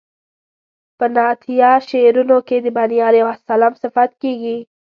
[0.97, 4.57] په نعتیه شعرونو کې د بني علیه السلام صفت کیږي.